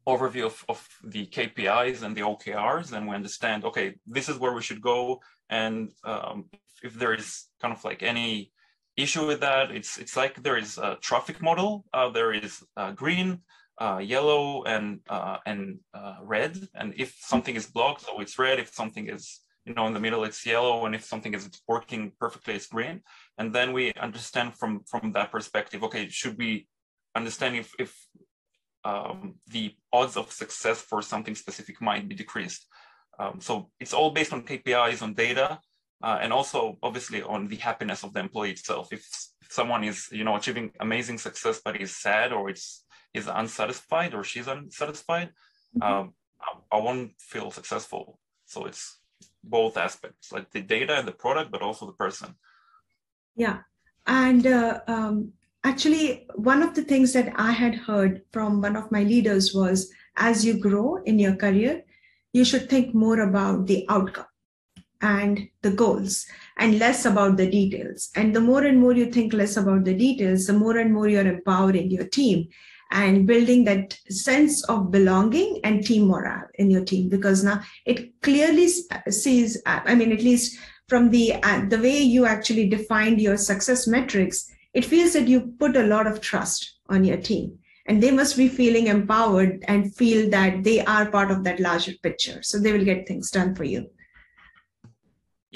[0.08, 4.54] overview of, of the KPIs and the OKRs, and we understand okay, this is where
[4.54, 6.46] we should go, and um,
[6.84, 8.52] if there is kind of like any
[8.96, 11.86] issue with that, it's it's like there is a traffic model.
[11.94, 13.42] Uh, there is uh, green,
[13.80, 16.58] uh, yellow and uh, and uh, red.
[16.74, 18.60] And if something is blocked, so it's red.
[18.60, 20.86] If something is you know in the middle, it's yellow.
[20.86, 23.02] And if something is working perfectly, it's green.
[23.38, 25.84] And then we understand from from that perspective.
[25.84, 26.68] Okay, should we
[27.16, 27.96] understand if if
[28.84, 32.66] um, the odds of success for something specific might be decreased?
[33.20, 35.60] Um, so it's all based on KPIs, on data,
[36.04, 38.90] uh, and also obviously on the happiness of the employee itself.
[38.92, 39.08] If,
[39.42, 42.84] if someone is you know achieving amazing success but is sad or it's
[43.14, 45.30] is unsatisfied or she's unsatisfied,
[45.76, 45.82] mm-hmm.
[45.82, 48.20] um, I, I won't feel successful.
[48.46, 49.00] So it's
[49.44, 52.36] both aspects, like the data and the product, but also the person.
[53.36, 53.60] Yeah,
[54.06, 55.34] and uh, um,
[55.64, 59.92] actually, one of the things that I had heard from one of my leaders was,
[60.16, 61.84] as you grow in your career,
[62.34, 64.26] you should think more about the outcome
[65.02, 66.26] and the goals
[66.58, 68.10] and less about the details.
[68.16, 71.08] And the more and more you think less about the details, the more and more
[71.08, 72.48] you're empowering your team
[72.92, 77.10] and building that sense of belonging and team morale in your team.
[77.10, 78.68] Because now it clearly
[79.10, 80.58] sees i mean at least
[80.88, 85.54] from the uh, the way you actually defined your success metrics it feels that you
[85.60, 87.58] put a lot of trust on your team.
[87.88, 91.94] And they must be feeling empowered and feel that they are part of that larger
[92.04, 92.44] picture.
[92.44, 93.90] So they will get things done for you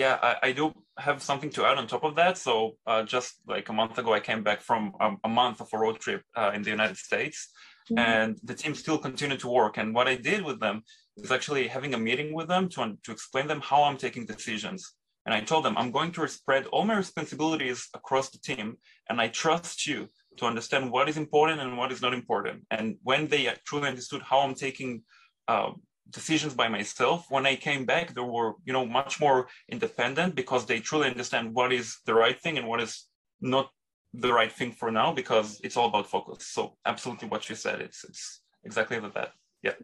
[0.03, 0.65] yeah i, I do
[1.01, 2.37] have something to add on top of that.
[2.37, 5.69] So uh, just like a month ago, I came back from a, a month of
[5.73, 7.49] a road trip uh, in the United States,
[7.91, 7.99] mm-hmm.
[7.99, 9.77] and the team still continued to work.
[9.77, 10.83] And what I did with them
[11.17, 14.81] is actually having a meeting with them to to explain them how I'm taking decisions.
[15.25, 18.77] And I told them I'm going to spread all my responsibilities across the team,
[19.09, 22.57] and I trust you to understand what is important and what is not important.
[22.71, 25.03] And when they truly understood how I'm taking
[25.47, 25.71] uh,
[26.11, 27.25] decisions by myself.
[27.29, 31.53] When i came back they were you know much more independent because they truly understand
[31.53, 33.07] what is the right thing and what is
[33.39, 33.69] not
[34.13, 36.45] the right thing for now because it's all about focus.
[36.47, 39.31] So absolutely what you said it's it's exactly that.
[39.63, 39.77] Yeah.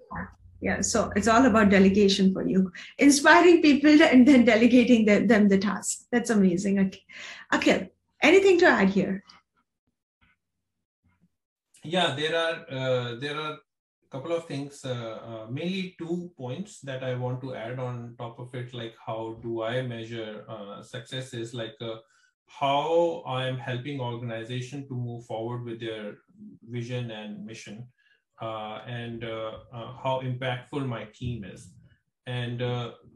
[0.62, 2.72] Yeah so it's all about delegation for you.
[2.98, 6.00] Inspiring people and then delegating them, them the task.
[6.12, 6.80] That's amazing.
[6.80, 7.04] Okay.
[7.54, 9.24] Okay anything to add here?
[11.84, 13.58] Yeah, there are uh, there are a
[14.10, 18.40] couple of things, uh, uh, mainly two points that I want to add on top
[18.40, 18.74] of it.
[18.74, 21.34] Like, how do I measure uh, success?
[21.34, 21.96] Is like uh,
[22.48, 26.16] how I am helping organization to move forward with their
[26.64, 27.88] vision and mission,
[28.42, 31.74] uh, and how impactful my team is,
[32.26, 32.62] and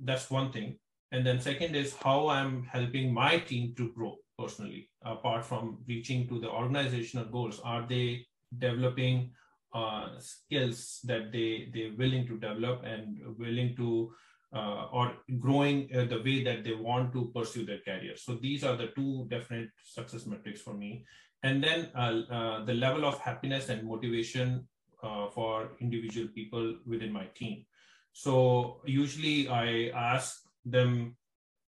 [0.04, 0.78] that's one thing.
[1.14, 6.28] And then second is how I'm helping my team to grow personally apart from reaching
[6.28, 8.26] to the organizational goals are they
[8.58, 9.32] developing
[9.74, 14.12] uh, skills that they they're willing to develop and willing to
[14.54, 18.16] uh, or growing uh, the way that they want to pursue their career.
[18.18, 21.06] So these are the two definite success metrics for me.
[21.44, 24.68] And then uh, uh, the level of happiness and motivation
[25.02, 27.66] uh, for individual people within my team.
[28.14, 31.16] So usually i ask them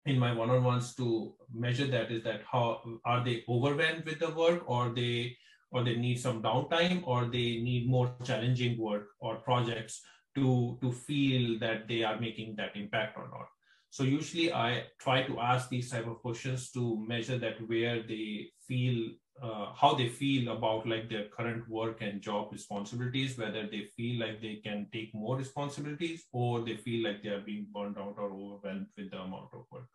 [0.06, 4.63] in my one-on-ones to measure that is that how are they overwhelmed with the work
[4.65, 5.38] or they
[5.73, 10.01] or they need some downtime or they need more challenging work or projects
[10.36, 13.47] to to feel that they are making that impact or not.
[13.89, 18.47] So usually i try to ask these type of questions to measure that where they
[18.67, 23.83] feel uh, how they feel about like their current work and job responsibilities whether they
[23.97, 27.97] feel like they can take more responsibilities or they feel like they are being burned
[27.97, 29.89] out or overwhelmed with the amount of work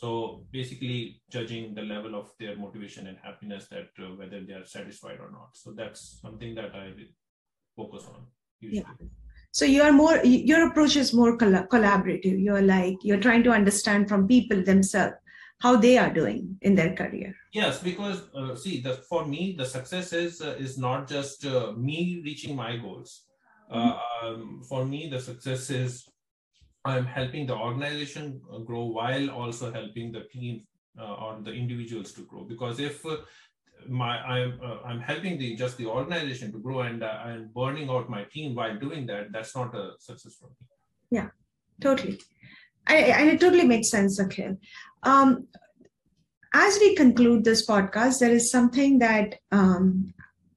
[0.00, 4.64] so basically judging the level of their motivation and happiness that uh, whether they are
[4.64, 5.50] satisfied or not.
[5.52, 6.90] So that's something that i
[7.76, 8.26] focus on
[8.60, 8.80] usually.
[8.80, 9.08] yeah.
[9.52, 12.42] So you are more your approach is more collaborative.
[12.42, 15.16] You're like you're trying to understand from people themselves
[15.60, 17.34] how they are doing in their career.
[17.52, 21.72] Yes because uh, see the for me the success is uh, is not just uh,
[21.72, 23.24] me reaching my goals.
[23.70, 24.26] Mm-hmm.
[24.26, 26.09] um, for me the success is
[26.90, 30.62] i'm helping the organization grow while also helping the team
[31.00, 33.16] uh, or the individuals to grow because if uh,
[33.88, 38.10] my i'm uh, i'm helping the just the organization to grow and i'm burning out
[38.16, 40.66] my team while doing that that's not a success for me
[41.18, 41.28] yeah
[41.80, 42.18] totally
[42.86, 44.58] I, and it totally makes sense, Akhil.
[45.02, 45.46] Um,
[46.52, 50.12] as we conclude this podcast, there is something that um,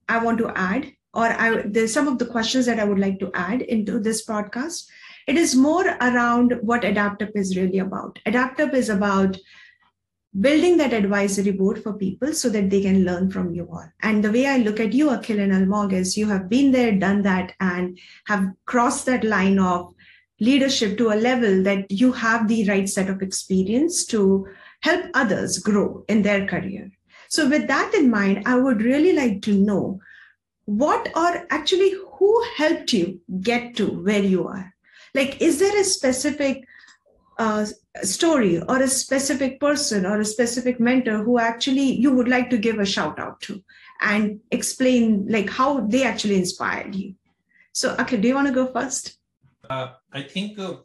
[0.08, 3.20] I want to add, or I, there's some of the questions that I would like
[3.20, 4.86] to add into this podcast.
[5.26, 8.18] It is more around what AdaptUp is really about.
[8.26, 9.36] AdaptUp is about
[10.40, 13.88] building that advisory board for people so that they can learn from you all.
[14.02, 16.92] And the way I look at you, Akhil and Almog, is you have been there,
[16.92, 19.94] done that, and have crossed that line of
[20.40, 24.46] leadership to a level that you have the right set of experience to
[24.80, 26.90] help others grow in their career.
[27.28, 30.00] So, with that in mind, I would really like to know
[30.66, 34.73] what or actually who helped you get to where you are.
[35.14, 36.64] Like, is there a specific
[37.38, 37.66] uh,
[38.02, 42.58] story or a specific person or a specific mentor who actually you would like to
[42.58, 43.62] give a shout out to
[44.00, 47.14] and explain like how they actually inspired you?
[47.72, 49.18] So, okay, do you want to go first?
[49.68, 50.76] Uh, I think uh,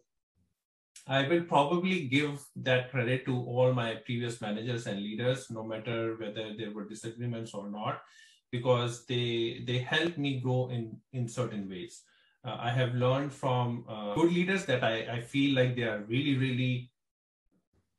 [1.07, 6.15] I will probably give that credit to all my previous managers and leaders, no matter
[6.19, 8.01] whether there were disagreements or not,
[8.51, 12.03] because they they helped me grow in in certain ways.
[12.45, 15.99] Uh, I have learned from uh, good leaders that I, I feel like they are
[16.07, 16.89] really really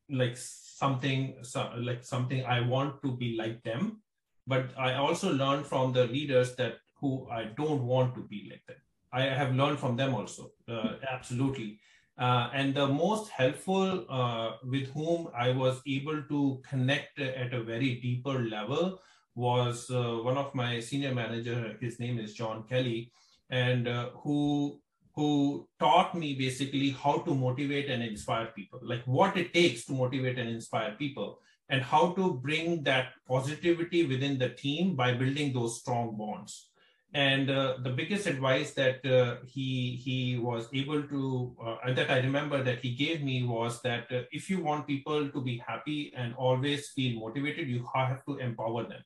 [0.09, 4.03] like something so, like something I want to be like them,
[4.47, 8.65] but I also learned from the leaders that who I don't want to be like
[8.67, 8.77] them.
[9.13, 11.81] I have learned from them also, uh, absolutely.
[12.19, 17.63] Uh, and the most helpful uh, with whom I was able to connect at a
[17.63, 19.01] very deeper level
[19.35, 21.77] was uh, one of my senior manager.
[21.81, 23.11] His name is John Kelly,
[23.51, 24.81] and uh, who
[25.15, 29.93] who taught me basically how to motivate and inspire people, like what it takes to
[29.93, 35.53] motivate and inspire people, and how to bring that positivity within the team by building
[35.53, 36.71] those strong bonds.
[37.13, 42.19] And uh, the biggest advice that uh, he he was able to uh, that i
[42.21, 46.13] remember that he gave me was that uh, if you want people to be happy
[46.17, 49.03] and always feel motivated you have to empower them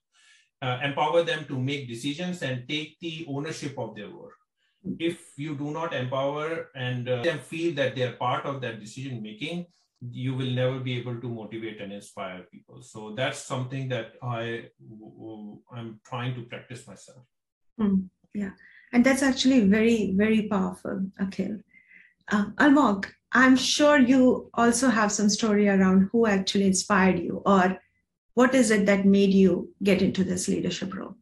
[0.64, 4.38] uh, empower them to make decisions and take the ownership of their work.
[4.98, 8.80] If you do not empower and uh, them feel that they are part of that
[8.80, 9.66] decision making
[10.10, 12.82] you will never be able to motivate and inspire people.
[12.82, 14.64] So that's something that i
[15.72, 17.24] i'm trying to practice myself.
[17.80, 18.50] Mm, yeah,
[18.92, 21.62] and that's actually very, very powerful, Akhil.
[22.30, 27.78] Uh, Almog, I'm sure you also have some story around who actually inspired you or
[28.34, 31.16] what is it that made you get into this leadership role?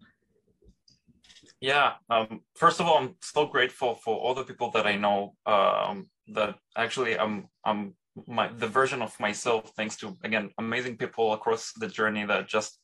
[1.61, 5.35] Yeah, um, first of all, I'm so grateful for all the people that I know
[5.47, 7.95] um, that actually I'm, I'm
[8.27, 12.79] my, the version of myself thanks to, again, amazing people across the journey that just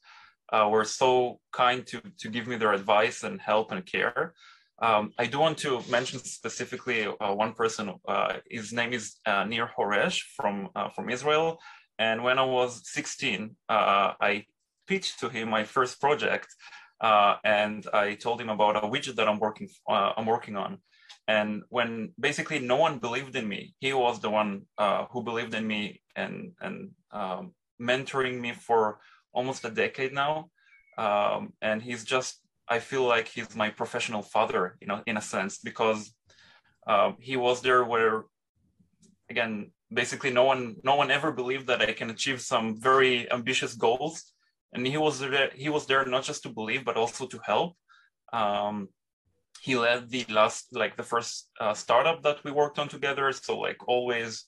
[0.53, 4.35] uh, were so kind to to give me their advice and help and care.
[4.81, 7.95] Um, I do want to mention specifically uh, one person.
[8.07, 11.59] Uh, his name is uh, Nir Horesh from uh, from Israel.
[11.99, 14.45] And when I was 16, uh, I
[14.87, 16.49] pitched to him my first project,
[17.01, 20.79] uh, and I told him about a widget that I'm working I'm working on.
[21.27, 24.63] And when basically no one believed in me, he was the one
[25.11, 29.01] who believed in me and and um, mentoring me for
[29.33, 30.51] almost a decade now.
[30.97, 35.23] Um, and he's just I feel like he's my professional father, you know, in a
[35.23, 36.13] sense, because
[36.87, 38.25] uh, he was there where,
[39.31, 43.75] again, basically no one no one ever believed that I can achieve some very ambitious
[43.75, 44.33] goals,
[44.73, 45.51] and he was there.
[45.55, 47.77] He was there not just to believe, but also to help.
[48.33, 48.89] Um,
[49.61, 53.33] he led the last, like the first uh, startup that we worked on together.
[53.33, 54.45] So like always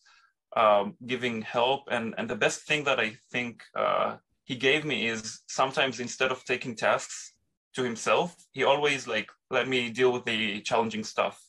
[0.56, 5.06] um, giving help, and and the best thing that I think uh, he gave me
[5.06, 7.34] is sometimes instead of taking tasks
[7.74, 11.40] to himself he always like let me deal with the challenging stuff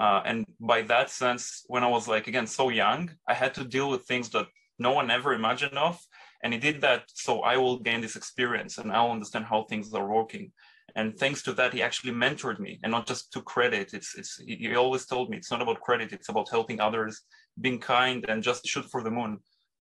[0.00, 3.64] uh, and by that sense when i was like again so young i had to
[3.64, 4.46] deal with things that
[4.80, 6.00] no one ever imagined of.
[6.42, 9.92] And he did that so i will gain this experience and i'll understand how things
[9.94, 10.52] are working.
[10.96, 13.94] And thanks to that he actually mentored me and not just to credit.
[13.94, 17.14] It's it's he always told me it's not about credit it's about helping others
[17.60, 19.32] being kind and just shoot for the moon.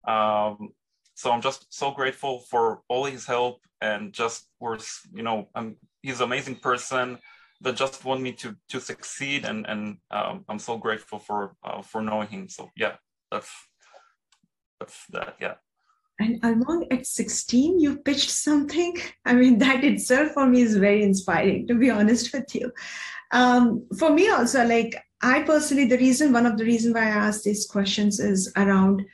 [0.08, 0.70] Um,
[1.16, 5.78] so I'm just so grateful for all his help and just was, you know, I'm,
[6.02, 7.18] he's an amazing person
[7.62, 11.82] that just want me to to succeed and and um, I'm so grateful for uh,
[11.82, 12.50] for knowing him.
[12.50, 12.96] So yeah,
[13.32, 13.52] that's
[14.80, 15.36] that's that.
[15.40, 15.56] Yeah.
[16.22, 18.98] And Almog at 16, you pitched something.
[19.26, 22.72] I mean, that itself for me is very inspiring, to be honest with you.
[23.32, 27.28] Um, for me also, like I personally, the reason, one of the reason why I
[27.28, 29.06] ask these questions is around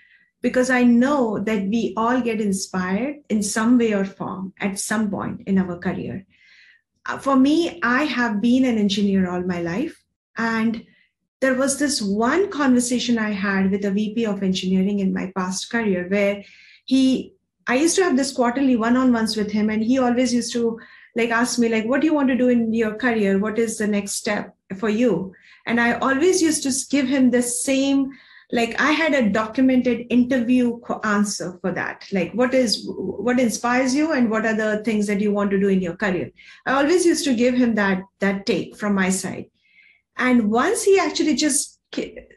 [0.42, 5.10] because I know that we all get inspired in some way or form at some
[5.10, 6.26] point in our career.
[7.20, 10.02] For me, I have been an engineer all my life.
[10.38, 10.84] And
[11.40, 15.70] there was this one conversation I had with a VP of engineering in my past
[15.70, 16.44] career where
[16.86, 17.34] he,
[17.68, 20.54] I used to have this quarterly one on ones with him, and he always used
[20.54, 20.80] to
[21.16, 23.78] like ask me like what do you want to do in your career what is
[23.78, 25.34] the next step for you
[25.66, 28.12] and i always used to give him the same
[28.52, 32.06] like i had a documented interview answer for that.
[32.12, 35.60] Like what is what inspires you and what are the things that you want to
[35.60, 36.32] do in your career?
[36.66, 39.46] I always used to give him that that take from my side.
[40.18, 41.80] And once he actually just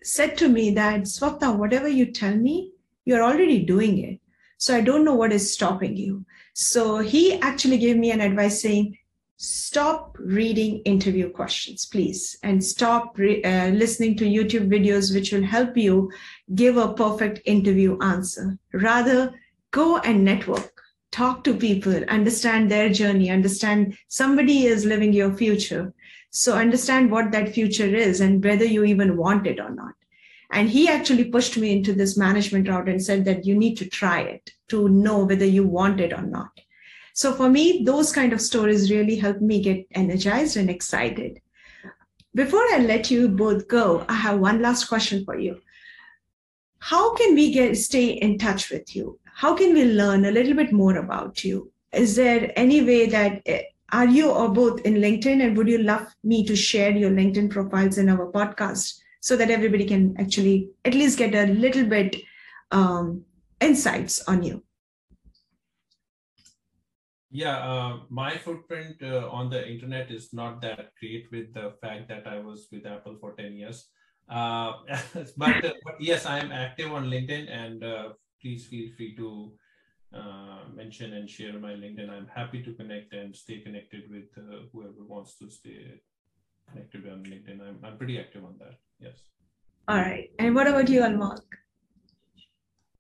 [0.02, 2.72] said to me that swapna whatever you tell me
[3.04, 4.20] you're already doing it.
[4.59, 6.24] So i don't know what is stopping you.
[6.54, 8.96] So he actually gave me an advice saying
[9.39, 15.45] stop reading interview questions, please, and stop re- uh, listening to YouTube videos, which will
[15.45, 16.11] help you
[16.57, 18.59] give a perfect interview answer.
[18.72, 19.32] Rather,
[19.70, 20.82] go and network,
[21.12, 25.95] talk to people, understand their journey, understand somebody is living your future.
[26.30, 29.95] So, understand what that future is and whether you even want it or not.
[30.51, 33.89] And he actually pushed me into this management route and said that you need to
[33.89, 36.51] try it to know whether you want it or not.
[37.18, 41.40] So for me, those kind of stories really help me get energized and excited.
[42.32, 45.60] Before I let you both go, I have one last question for you.
[46.78, 49.18] How can we get stay in touch with you?
[49.34, 51.72] How can we learn a little bit more about you?
[51.92, 55.78] Is there any way that eh, are you or both in LinkedIn and would you
[55.78, 60.68] love me to share your LinkedIn profiles in our podcast so that everybody can actually
[60.84, 62.14] at least get a little bit
[62.70, 63.24] um,
[63.60, 64.62] insights on you?
[67.31, 72.09] Yeah, uh, my footprint uh, on the internet is not that great with the fact
[72.09, 73.89] that I was with Apple for 10 years.
[74.31, 74.72] Uh,
[75.37, 78.09] but, uh, but, yes, I am active on LinkedIn and uh,
[78.41, 79.53] please feel free to
[80.14, 82.09] uh, mention and share my LinkedIn.
[82.09, 84.33] I'm happy to connect and stay connected with
[84.72, 86.01] whoever wants to stay
[86.70, 87.61] connected on LinkedIn.
[87.61, 88.79] I'm, I'm pretty active on that.
[89.01, 89.16] Yes.
[89.87, 90.31] All right.
[90.39, 91.41] And what about you, Almog?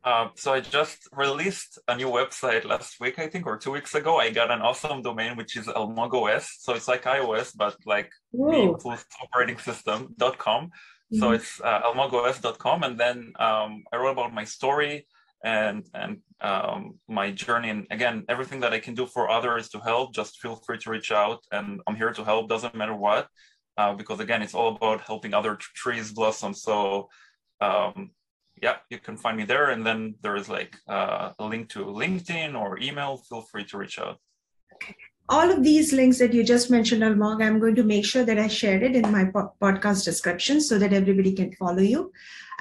[0.08, 3.94] Uh, so I just released a new website last week, I think, or two weeks
[3.94, 4.16] ago.
[4.16, 6.46] I got an awesome domain, which is AlmogOS.
[6.60, 8.72] So it's like iOS, but like Whoa.
[8.72, 10.62] the plus operating system.com.
[10.64, 11.18] Mm-hmm.
[11.18, 12.84] So it's uh, almogos.com.
[12.84, 15.06] And then um, I wrote about my story
[15.44, 17.68] and and um, my journey.
[17.68, 20.90] And again, everything that I can do for others to help, just feel free to
[20.90, 21.40] reach out.
[21.52, 23.28] And I'm here to help, doesn't matter what.
[23.76, 26.54] Uh, because again, it's all about helping other trees blossom.
[26.54, 27.10] So
[27.60, 28.12] um,
[28.62, 29.70] yeah, you can find me there.
[29.70, 33.18] And then there is like uh, a link to LinkedIn or email.
[33.28, 34.18] Feel free to reach out.
[34.74, 34.94] Okay.
[35.30, 38.38] All of these links that you just mentioned, Almog, I'm going to make sure that
[38.38, 42.12] I shared it in my po- podcast description so that everybody can follow you.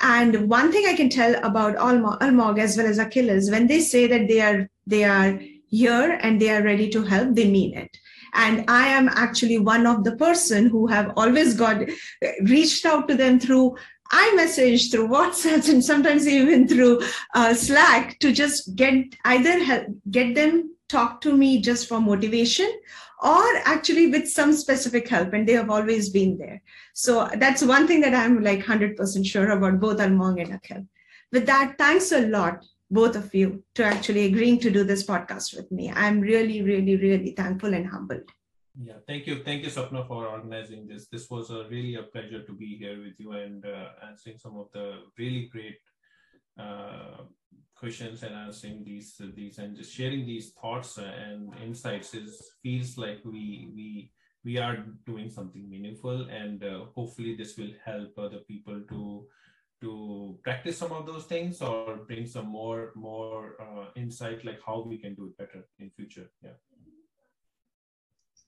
[0.01, 3.79] And one thing I can tell about Almog, Almog as well as Akhil, when they
[3.79, 5.39] say that they are they are
[5.69, 7.97] here and they are ready to help, they mean it.
[8.33, 11.81] And I am actually one of the person who have always got
[12.43, 13.77] reached out to them through
[14.11, 17.01] iMessage, through WhatsApp, and sometimes even through
[17.33, 22.71] uh, Slack to just get either help, get them talk to me just for motivation
[23.21, 26.61] or actually with some specific help and they have always been there.
[26.93, 30.87] So that's one thing that i'm like 100% sure about both almog and akhil.
[31.31, 35.55] With that thanks a lot both of you to actually agreeing to do this podcast
[35.55, 35.91] with me.
[35.93, 38.31] I'm really really really thankful and humbled
[38.81, 39.43] yeah thank you.
[39.43, 41.07] Thank you Swapna, for organizing this.
[41.07, 44.57] This was a really a pleasure to be here with you and uh, answering some
[44.57, 45.79] of the really great
[46.59, 47.23] uh,
[47.75, 52.13] questions and answering these these and just sharing these thoughts and insights.
[52.13, 54.11] Is feels like we we
[54.43, 59.27] we are doing something meaningful and uh, hopefully this will help other people to
[59.81, 64.81] to practice some of those things or bring some more more uh, insight like how
[64.81, 66.29] we can do it better in future.
[66.43, 66.57] Yeah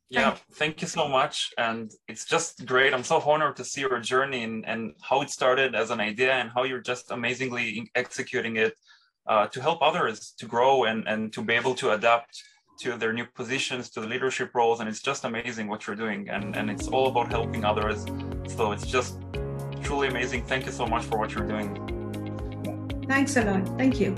[0.10, 4.00] yeah thank you so much and it's just great i'm so honored to see your
[4.00, 8.58] journey and, and how it started as an idea and how you're just amazingly executing
[8.58, 8.74] it
[9.28, 12.44] uh, to help others to grow and, and to be able to adapt
[12.80, 14.80] to their new positions, to the leadership roles.
[14.80, 16.30] And it's just amazing what you're doing.
[16.30, 18.06] And, and it's all about helping others.
[18.48, 19.18] So it's just
[19.82, 20.46] truly amazing.
[20.46, 21.70] Thank you so much for what you're doing.
[23.08, 23.68] Thanks a lot.
[23.78, 24.16] Thank you.